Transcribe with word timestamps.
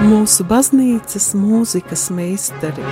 mūsu 0.00 0.44
baznīcas 0.48 1.32
mūzikas 1.36 2.08
meistari. 2.16 2.84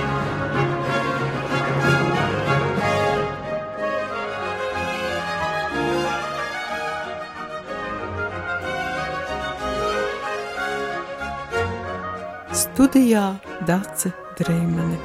Studijā 12.59 13.23
Dace 13.67 14.11
Dreimane. 14.39 14.99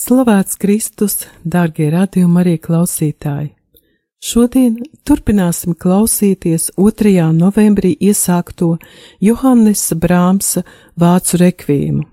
Slavēts 0.00 0.58
Kristus, 0.58 1.24
dārgie 1.46 1.90
radījumi 1.94 2.40
arī 2.42 2.58
klausītāji! 2.62 3.59
Šodien 4.20 4.74
turpināsim 5.08 5.72
klausīties 5.80 6.76
2. 6.76 7.32
novembrī 7.32 7.96
iesākto 8.04 8.76
Johannesa 9.24 9.96
Brāmsa 9.96 10.60
vācu 11.00 11.40
rekvīmu. 11.40 12.04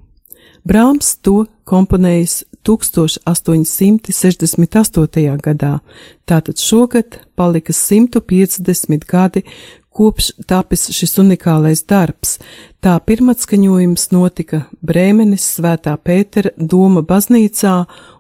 Brāms 0.63 1.20
to 1.20 1.52
komponējis 1.68 2.48
1868. 2.63 5.35
gadā, 5.44 5.84
tātad 6.23 6.55
šogad 6.63 7.27
palika 7.35 7.76
150 7.76 9.04
gadi 9.04 9.44
kopš 9.98 10.32
tapis 10.50 10.88
šis 10.94 11.18
unikālais 11.24 11.82
darbs. 11.90 12.38
Tā 12.84 12.98
pirmatskaņojums 13.02 14.12
notika 14.14 14.64
Brēmenes 14.86 15.46
Svētā 15.58 15.96
Pētera 15.98 16.54
Doma 16.58 17.02
baznīcā, 17.02 17.76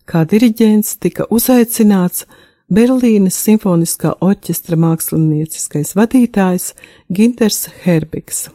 Kā 0.09 0.25
diriģents 0.29 0.97
tika 1.03 1.29
uzaicināts 1.31 2.25
Berlīnes 2.73 3.37
simfoniskā 3.37 4.15
orķestra 4.25 4.79
mākslinieckais 4.81 5.91
vadītājs 5.99 6.71
Ginters 7.13 7.67
Herbigs. 7.83 8.47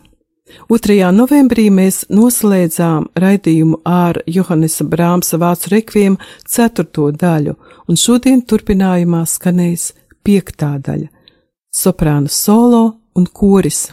2. 0.71 0.95
novembrī 1.13 1.67
mēs 1.69 1.99
noslēdzām 2.09 3.11
raidījumu 3.13 3.77
ar 3.85 4.17
Johannesa 4.25 4.87
Brāmsa 4.89 5.37
vācu 5.37 5.69
rekviem 5.75 6.15
ceturto 6.49 7.11
daļu, 7.11 7.53
un 7.85 7.99
šodien 7.99 8.41
turpinājumā 8.41 9.21
skanēs 9.29 9.91
piektā 10.25 10.71
daļa- 10.81 11.11
soprāna 11.83 12.31
solo 12.31 12.97
un 13.13 13.27
koris. 13.27 13.91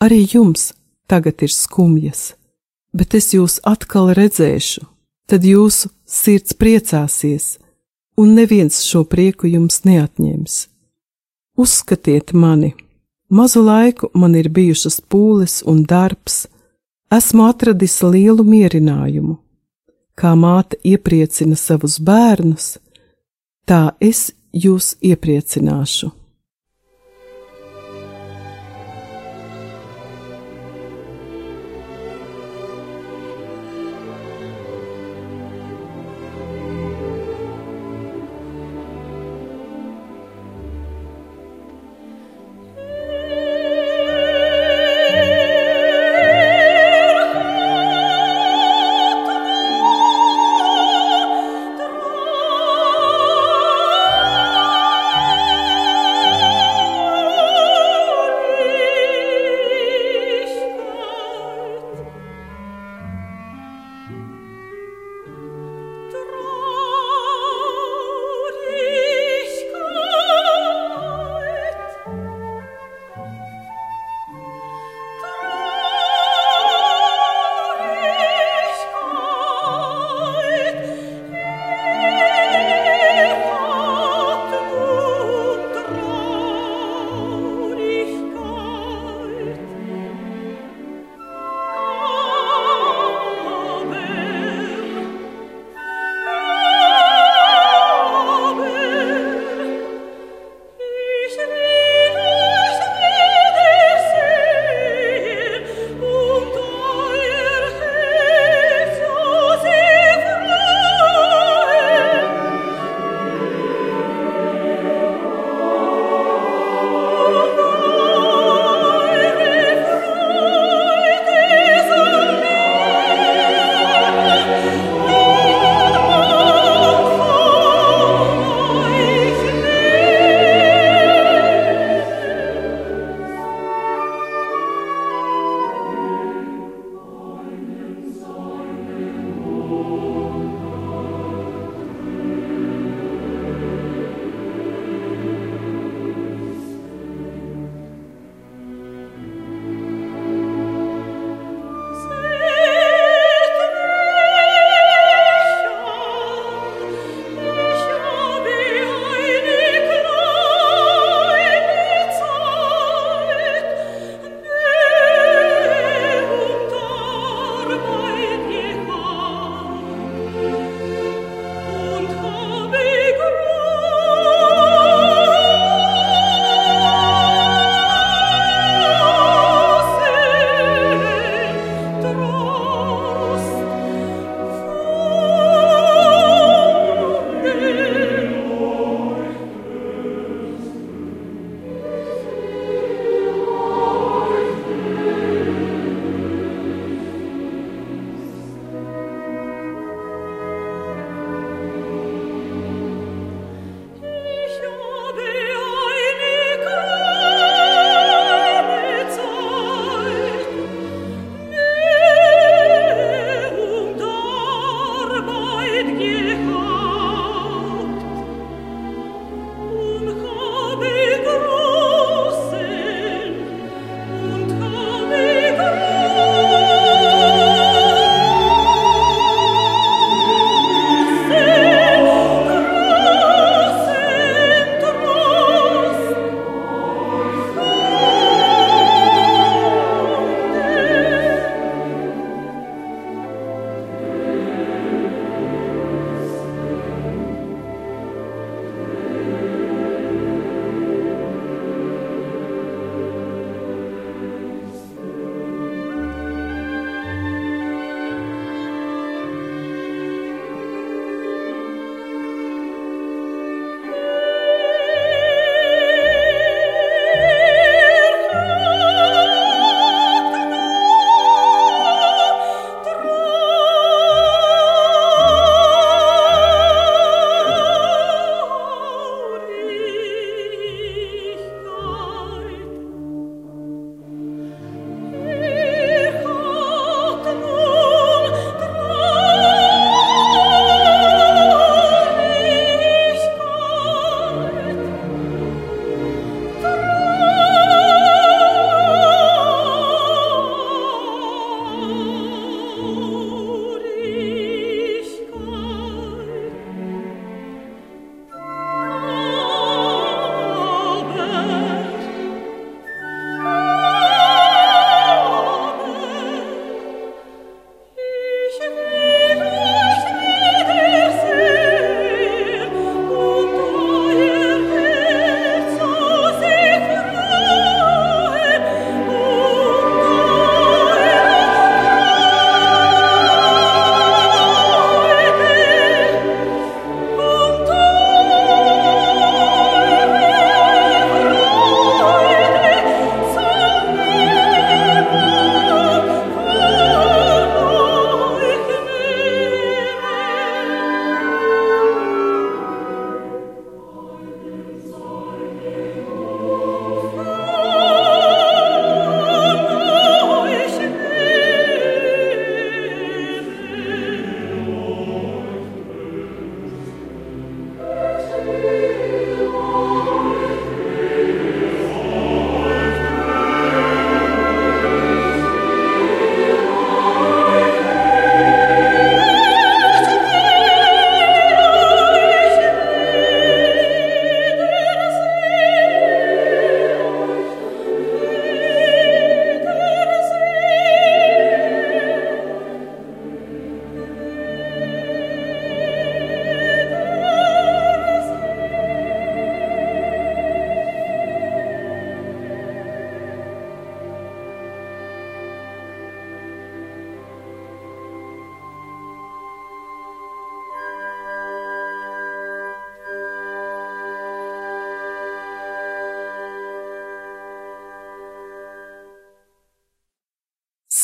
Arī 0.00 0.28
jums 0.30 0.74
tagad 1.08 1.42
ir 1.42 1.50
skumjas, 1.50 2.34
bet 2.94 3.14
es 3.14 3.34
jūs 3.34 3.58
atkal 3.64 4.14
redzēšu, 4.14 4.86
tad 5.26 5.42
jūsu 5.42 5.90
sirds 6.06 6.52
priecāsies 6.52 7.58
un 8.16 8.34
neviens 8.34 8.80
šo 8.86 9.04
prieku 9.04 9.48
jums 9.50 9.82
neatņems. 9.84 10.56
Uzskatiet 11.56 12.32
mani! 12.32 12.74
Mazu 13.28 13.62
laiku 13.64 14.10
man 14.14 14.34
ir 14.38 14.48
bijušas 14.52 15.00
pūles 15.10 15.62
un 15.66 15.82
darbs, 15.88 16.44
esmu 17.10 17.48
atradis 17.48 17.96
lielu 18.02 18.44
mierinājumu. 18.46 19.38
Kā 20.14 20.34
māte 20.38 20.78
iepriecina 20.86 21.56
savus 21.58 21.96
bērnus, 21.98 22.76
tā 23.66 23.96
es 23.98 24.28
jūs 24.52 24.94
iepriecināšu. 25.02 26.12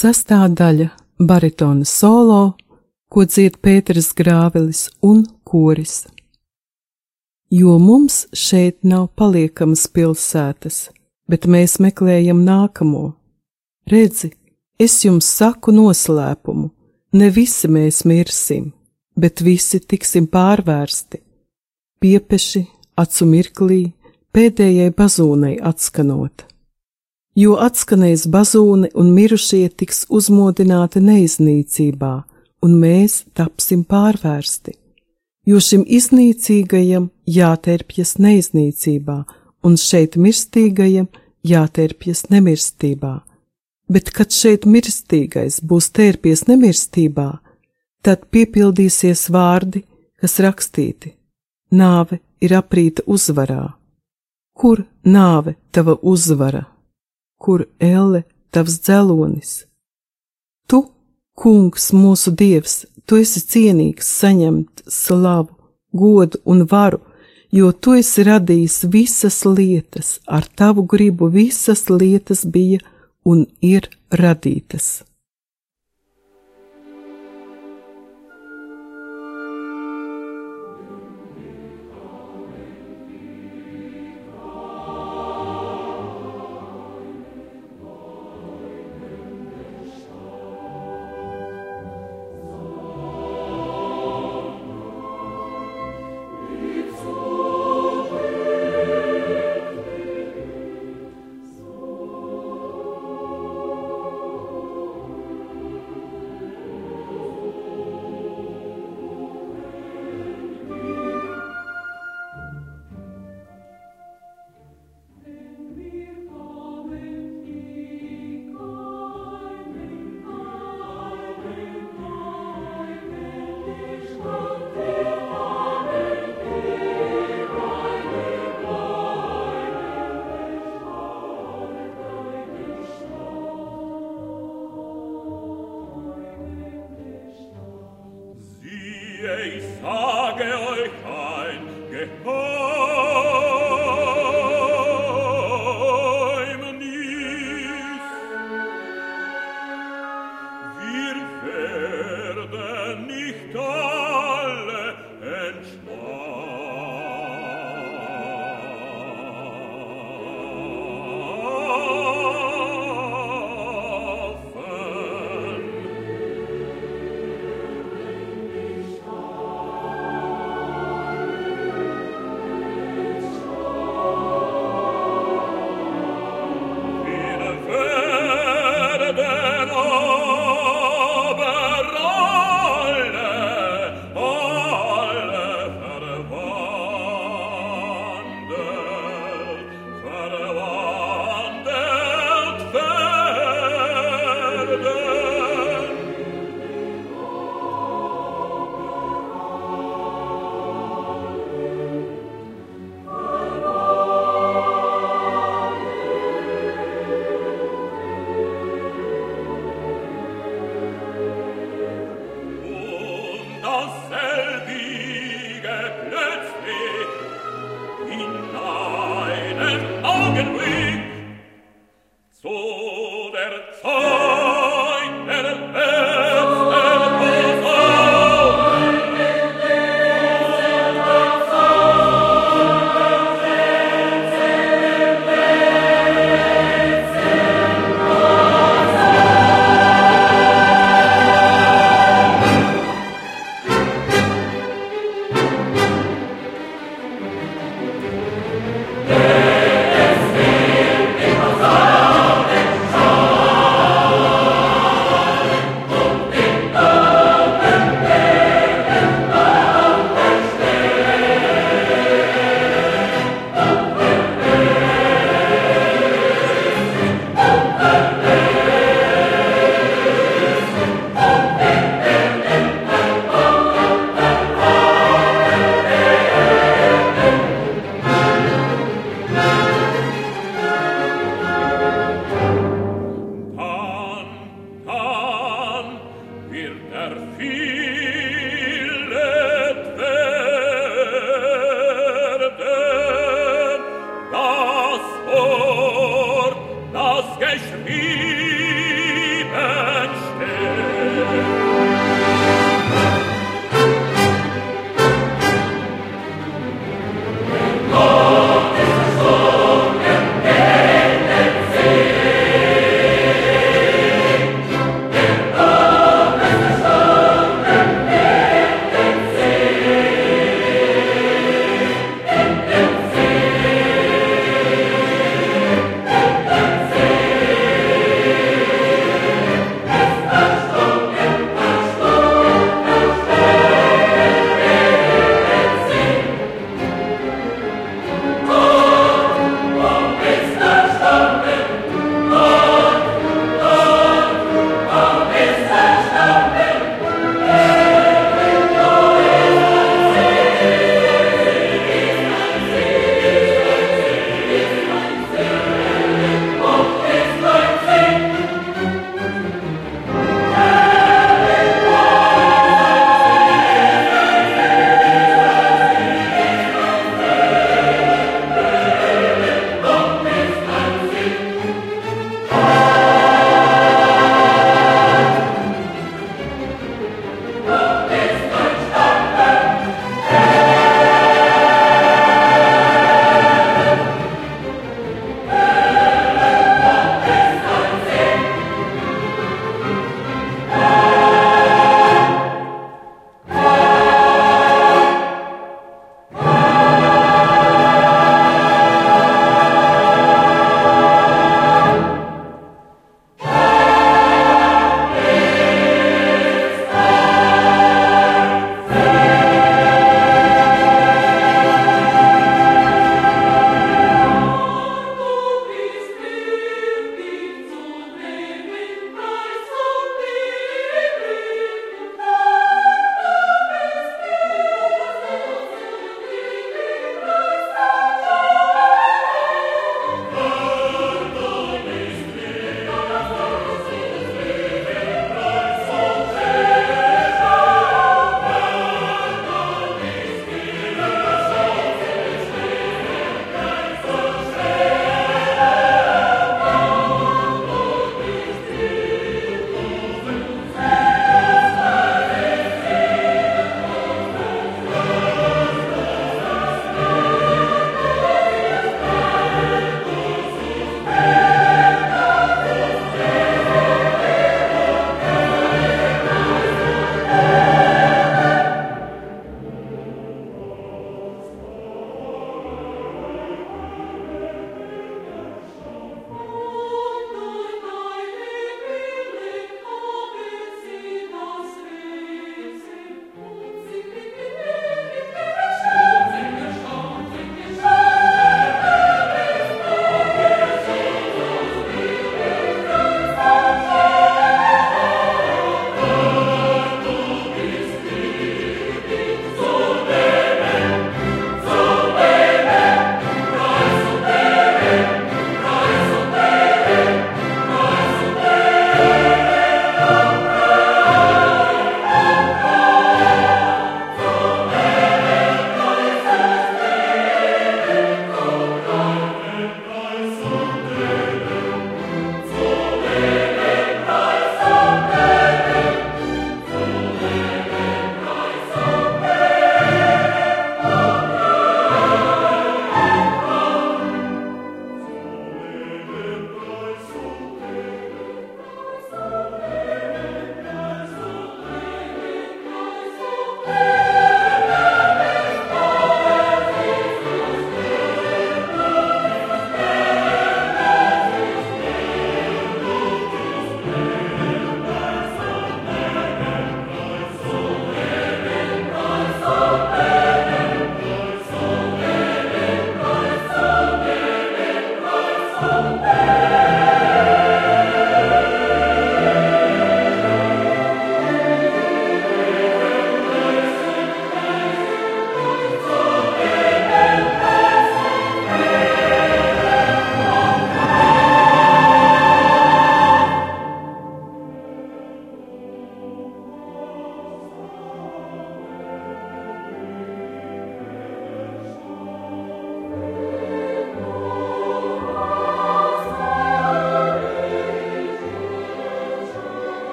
Sastāvdaļa- 0.00 0.86
baritona 1.28 1.84
solo, 1.84 2.54
ko 3.12 3.24
dzied 3.26 3.58
Pēters 3.60 4.14
Grāvelis 4.16 4.88
un 5.04 5.26
koris. 5.44 6.06
Jo 7.52 7.74
mums 7.78 8.26
šeit 8.32 8.78
nav 8.82 9.10
paliekamas 9.20 9.84
pilsētas, 9.92 10.88
bet 11.28 11.44
mēs 11.44 11.76
meklējam 11.84 12.40
nākamo. 12.48 13.12
Redzi, 13.92 14.32
es 14.78 15.04
jums 15.04 15.26
saku 15.26 15.70
noslēpumu, 15.76 16.70
ne 17.12 17.28
visi 17.28 17.68
mēs 17.68 18.04
mirsim, 18.06 18.72
bet 19.18 19.42
visi 19.44 19.80
tiksim 19.80 20.28
pārvērsti. 20.28 21.20
Piepeši, 22.00 22.66
acu 22.96 23.26
mirklī, 23.26 23.82
pēdējai 24.32 24.94
bazūnai 24.96 25.58
atskanot 25.60 26.49
jo 27.40 27.56
atskanēs 27.66 28.26
bazūne 28.34 28.90
un 29.00 29.12
mirušie 29.16 29.68
tiks 29.80 30.04
uzmodināti 30.18 31.00
neiznīcībā, 31.04 32.12
un 32.64 32.76
mēs 32.82 33.24
tapsim 33.38 33.84
pārvērsti. 33.88 34.76
Jo 35.48 35.60
šim 35.64 35.86
iznīcīgajam 35.88 37.08
jāterpjas 37.26 38.18
neiznīcībā, 38.20 39.18
un 39.64 39.76
šeit 39.80 40.18
mirstīgajam 40.20 41.08
jāterpjas 41.46 42.26
nemirstībā. 42.32 43.14
Bet, 43.90 44.10
kad 44.14 44.30
šeit 44.30 44.66
mirstīgais 44.70 45.62
būs 45.66 45.90
tērpies 45.96 46.44
nemirstībā, 46.46 47.30
tad 48.04 48.28
piepildīsies 48.30 49.26
vārdi, 49.34 49.82
kas 50.20 50.38
rakstīti: 50.44 51.16
Nāve 51.72 52.20
ir 52.40 52.54
aprīta 52.58 53.02
uzvarā. 53.06 53.64
Kur 54.54 54.84
nāve 55.04 55.56
tava 55.72 55.96
uzvara? 56.02 56.66
Kur 57.42 57.64
elle 57.78 58.22
tavs 58.52 58.76
dzelonis. 58.84 59.52
Tu, 60.68 60.80
kungs, 61.40 61.90
mūsu 61.96 62.34
dievs, 62.42 62.84
tu 63.06 63.18
esi 63.22 63.40
cienīgs 63.52 64.10
saņemt 64.20 64.84
slavu, 64.86 65.56
godu 65.96 66.38
un 66.44 66.66
varu, 66.70 67.00
jo 67.50 67.72
tu 67.72 67.96
esi 67.98 68.24
radījis 68.28 68.76
visas 68.92 69.42
lietas, 69.44 70.18
ar 70.26 70.46
tavu 70.60 70.84
gribu 70.92 71.30
visas 71.32 71.88
lietas 71.90 72.44
bija 72.44 72.84
un 73.24 73.46
ir 73.60 73.88
radītas. 74.22 75.09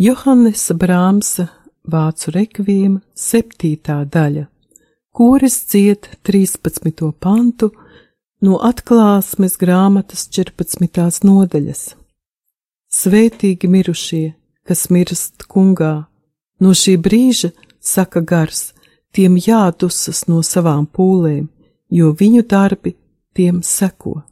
Johannesa 0.00 0.72
Brāmsa 0.80 1.44
vācu 1.92 2.32
rekvīma 2.32 3.02
septītā 3.12 3.98
daļa, 4.08 4.46
kuras 5.12 5.58
dzied 5.68 6.06
13. 6.24 7.10
pantu 7.20 7.68
no 8.40 8.56
atklāsmes 8.64 9.58
grāmatas 9.60 10.22
14. 10.32 11.20
nodaļas. 11.28 11.82
Svētīgi 12.88 13.68
mirušie, 13.68 14.22
kas 14.64 14.86
mirst 14.88 15.44
kungā, 15.44 15.92
no 16.64 16.72
šī 16.72 16.96
brīža, 16.96 17.52
saka 17.76 18.24
gars, 18.24 18.70
tiem 19.12 19.36
jādusas 19.36 20.24
no 20.32 20.40
savām 20.40 20.88
pūlēm, 20.88 21.44
jo 21.92 22.16
viņu 22.16 22.48
darbi 22.48 22.96
tiem 23.36 23.60
seko. 23.60 24.22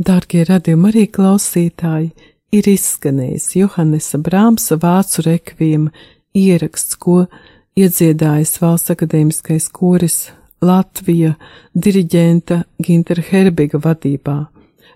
Dārgie 0.00 0.46
radījumi 0.48 0.88
arī 0.88 1.02
klausītāji, 1.12 2.06
ir 2.56 2.68
izskanējis 2.70 3.50
Johannesa 3.58 4.16
Brāmsa 4.24 4.78
vācu 4.80 5.26
rekvijama 5.26 5.90
ieraksts, 6.32 6.96
ko 6.96 7.26
iedziedājis 7.76 8.54
Valsts 8.62 8.94
akadēmiskais 8.94 9.66
koris 9.68 10.30
Latvija 10.64 11.34
diriģenta 11.76 12.62
Ginter 12.80 13.20
Herbiga 13.28 13.80
vadībā, 13.84 14.38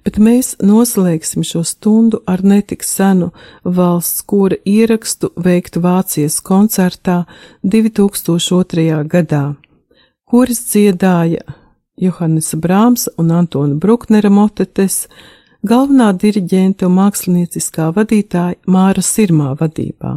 bet 0.09 0.17
mēs 0.17 0.55
noslēgsim 0.65 1.45
šo 1.45 1.61
stundu 1.69 2.23
ar 2.25 2.41
netik 2.41 2.81
senu 2.81 3.29
valsts 3.65 4.25
kora 4.25 4.57
ierakstu 4.65 5.35
veiktu 5.37 5.83
Vācijas 5.85 6.39
koncertā 6.41 7.27
2002. 7.61 9.05
gadā. 9.05 9.45
Koris 10.25 10.65
dziedāja 10.73 11.45
Johannesa 11.97 12.57
Brāmsa 12.57 13.13
un 13.19 13.31
Antona 13.31 13.75
Bruknera 13.75 14.31
motetes, 14.31 15.07
galvenā 15.63 16.11
diriģenta 16.19 16.89
un 16.89 16.97
mākslinieckā 16.99 17.91
vadītāja 17.95 18.59
Māra 18.67 19.03
Sirmā 19.03 19.55
vadībā, 19.61 20.17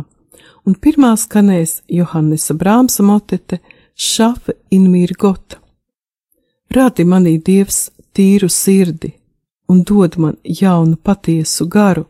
un 0.66 0.76
pirmā 0.76 1.14
skanēs 1.18 1.82
Johannesa 1.88 2.58
Brāmsa 2.58 3.06
motete 3.06 3.62
Šafe 3.94 4.58
in 4.72 4.90
Mirgota. 4.92 5.62
Rādi 6.74 7.06
manī 7.06 7.38
Dievs 7.40 7.88
tīru 8.14 8.50
sirdi 8.50 9.14
un 9.70 9.84
dod 9.84 10.18
man 10.18 10.36
jaunu 10.44 10.96
patiesu 10.96 11.68
garu, 11.68 12.06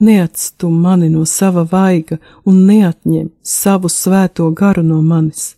neatstum 0.00 0.80
mani 0.80 1.08
no 1.08 1.24
sava 1.24 1.64
vaiga 1.72 2.18
un 2.46 2.64
neatņem 2.66 3.30
savu 3.42 3.88
svēto 3.88 4.48
garu 4.54 4.82
no 4.82 5.02
manis. 5.02 5.56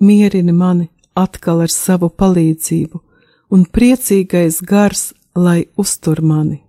Mierini 0.00 0.52
mani 0.52 0.88
atkal 1.14 1.62
ar 1.64 1.72
savu 1.72 2.08
palīdzību, 2.10 3.00
un 3.52 3.64
priecīgais 3.64 4.62
gars, 4.64 5.12
lai 5.34 5.66
uztur 5.76 6.22
mani. 6.22 6.62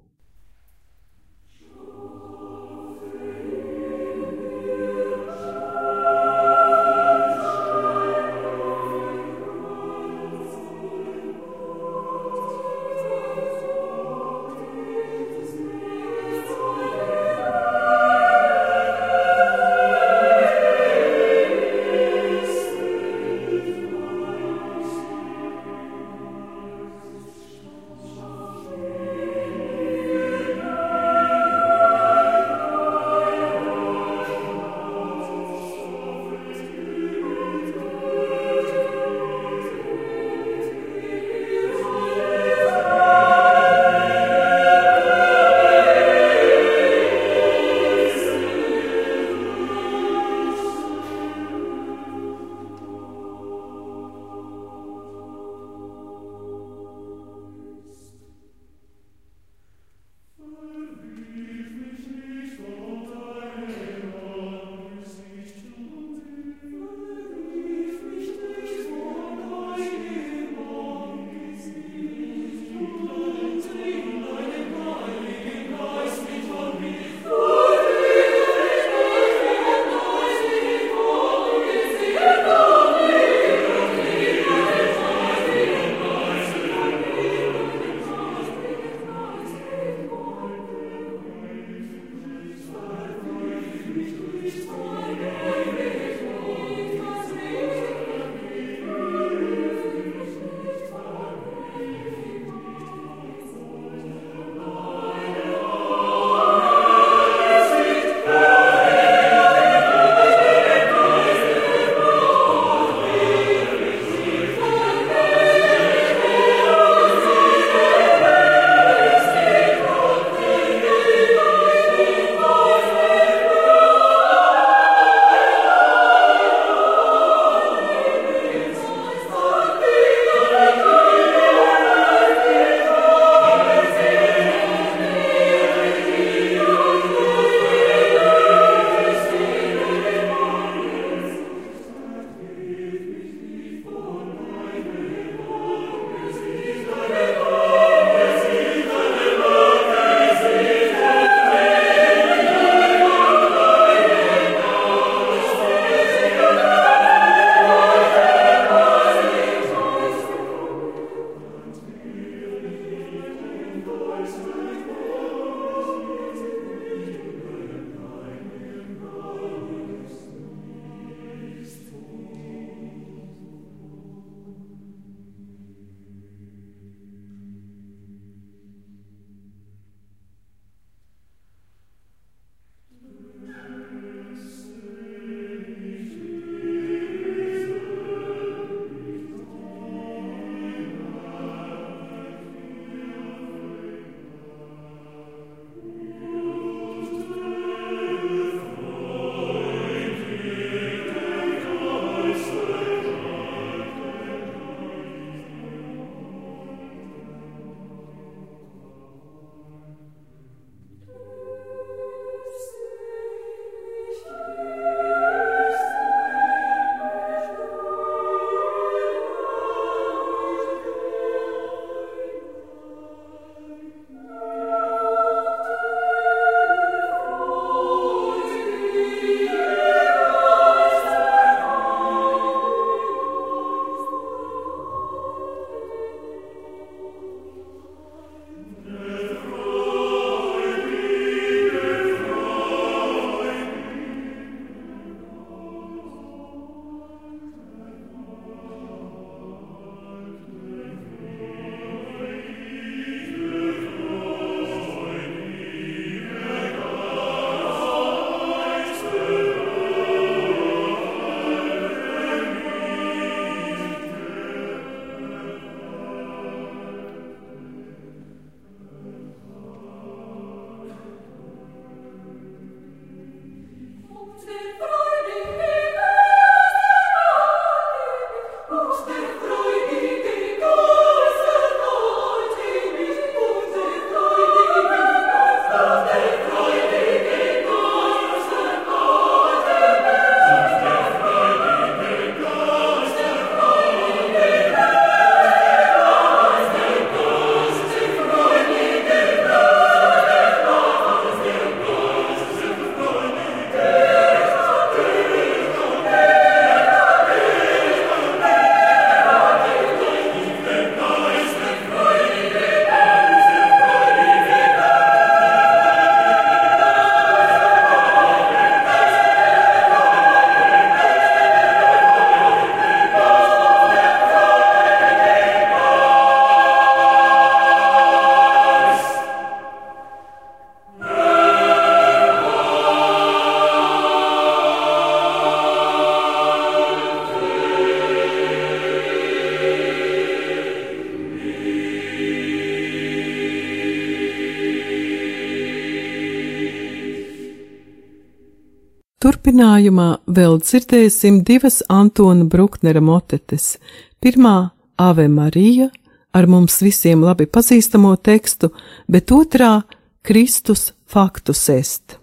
Turpinājumā 349.54 350.18
vēl 350.34 350.56
dzirdēsim 350.66 351.44
divas 351.46 351.84
Antona 351.86 352.48
Bruknera 352.50 353.04
motetes. 353.06 353.78
Pirmā- 354.18 354.72
Ave 354.98 355.28
Marija, 355.30 355.92
ar 356.34 356.48
mums 356.48 356.80
visiem 356.82 357.22
labi 357.22 357.46
pazīstamo 357.46 358.16
tekstu, 358.18 358.72
bet 359.08 359.28
otrā- 359.30 359.84
Kristus 360.26 360.94
faktus 361.06 361.70
est. 361.70 362.18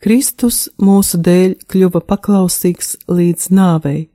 Kristus 0.00 0.68
mūsu 0.78 1.18
dēļ 1.18 1.66
kļuva 1.66 2.00
paklausīgs 2.06 2.94
līdz 3.08 3.50
nāvei, 3.50 4.08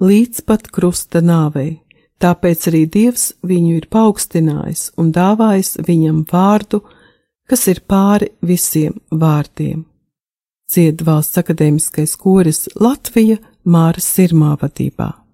līdz 0.00 0.44
pat 0.44 0.66
krusta 0.72 1.22
nāvei. 1.22 1.82
Tāpēc 2.20 2.66
arī 2.66 2.90
Dievs 2.90 3.32
viņu 3.46 3.76
ir 3.76 3.86
paaugstinājis 3.86 4.90
un 4.98 5.12
dāvājis 5.12 5.76
viņam 5.86 6.26
vārdu, 6.26 6.82
kas 7.48 7.68
ir 7.68 7.80
pāri 7.86 8.32
visiem 8.42 8.98
vārdiem 9.12 9.86
dzied 10.70 11.04
valsts 11.06 11.38
akadēmiskais 11.42 12.16
koris 12.20 12.66
Latvija 12.80 13.38
Māra 13.64 14.02
Sirmā 14.02 14.56
vadībā. 14.60 15.25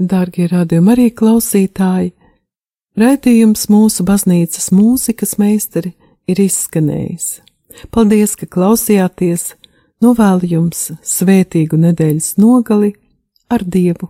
Dārgie 0.00 0.46
radījumi 0.48 0.94
arī 0.94 1.06
klausītāji, 1.12 2.14
raidījums 2.96 3.66
mūsu 3.68 4.04
baznīcas 4.08 4.70
mūzikas 4.72 5.36
meistari 5.36 5.92
ir 6.24 6.40
izskanējis. 6.40 7.26
Paldies, 7.92 8.32
ka 8.40 8.48
klausījāties! 8.48 9.54
Novēlu 10.00 10.48
jums 10.48 10.86
svētīgu 11.04 11.76
nedēļas 11.76 12.32
nogali 12.40 12.94
ar 13.52 13.60
Dievu! 13.60 14.09